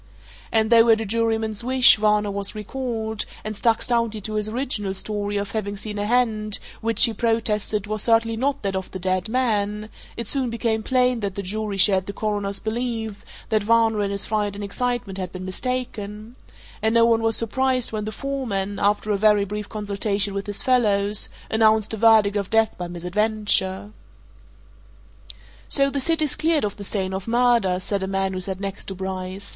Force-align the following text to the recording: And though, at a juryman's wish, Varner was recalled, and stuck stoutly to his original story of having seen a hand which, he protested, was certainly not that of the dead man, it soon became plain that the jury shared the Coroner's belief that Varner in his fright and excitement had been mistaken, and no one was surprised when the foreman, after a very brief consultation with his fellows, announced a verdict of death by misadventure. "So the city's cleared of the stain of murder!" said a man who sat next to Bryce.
And 0.51 0.71
though, 0.71 0.89
at 0.89 0.99
a 0.99 1.05
juryman's 1.05 1.63
wish, 1.63 1.97
Varner 1.97 2.31
was 2.31 2.55
recalled, 2.55 3.25
and 3.43 3.55
stuck 3.55 3.83
stoutly 3.83 4.19
to 4.21 4.33
his 4.33 4.49
original 4.49 4.95
story 4.95 5.37
of 5.37 5.51
having 5.51 5.77
seen 5.77 5.99
a 5.99 6.07
hand 6.07 6.57
which, 6.81 7.05
he 7.05 7.13
protested, 7.13 7.85
was 7.85 8.01
certainly 8.01 8.35
not 8.35 8.63
that 8.63 8.75
of 8.75 8.89
the 8.89 8.97
dead 8.97 9.29
man, 9.29 9.89
it 10.17 10.27
soon 10.27 10.49
became 10.49 10.81
plain 10.81 11.19
that 11.19 11.35
the 11.35 11.43
jury 11.43 11.77
shared 11.77 12.07
the 12.07 12.13
Coroner's 12.13 12.59
belief 12.59 13.23
that 13.49 13.61
Varner 13.61 14.01
in 14.01 14.09
his 14.09 14.25
fright 14.25 14.55
and 14.55 14.63
excitement 14.63 15.19
had 15.19 15.31
been 15.31 15.45
mistaken, 15.45 16.35
and 16.81 16.95
no 16.95 17.05
one 17.05 17.21
was 17.21 17.37
surprised 17.37 17.91
when 17.91 18.05
the 18.05 18.11
foreman, 18.11 18.79
after 18.79 19.11
a 19.11 19.17
very 19.19 19.45
brief 19.45 19.69
consultation 19.69 20.33
with 20.33 20.47
his 20.47 20.63
fellows, 20.63 21.29
announced 21.51 21.93
a 21.93 21.97
verdict 21.97 22.35
of 22.35 22.49
death 22.49 22.75
by 22.75 22.87
misadventure. 22.87 23.91
"So 25.69 25.91
the 25.91 25.99
city's 25.99 26.35
cleared 26.35 26.65
of 26.65 26.77
the 26.77 26.83
stain 26.83 27.13
of 27.13 27.27
murder!" 27.27 27.79
said 27.79 28.01
a 28.01 28.07
man 28.07 28.33
who 28.33 28.39
sat 28.39 28.59
next 28.59 28.85
to 28.85 28.95
Bryce. 28.95 29.49